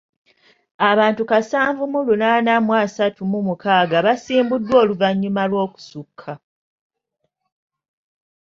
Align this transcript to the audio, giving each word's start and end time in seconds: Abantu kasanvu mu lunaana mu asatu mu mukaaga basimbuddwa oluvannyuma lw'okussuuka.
Abantu 0.89 1.21
kasanvu 1.29 1.83
mu 1.93 1.99
lunaana 2.07 2.53
mu 2.65 2.73
asatu 2.83 3.21
mu 3.31 3.39
mukaaga 3.47 3.97
basimbuddwa 4.05 4.75
oluvannyuma 4.83 5.43
lw'okussuuka. 5.51 6.31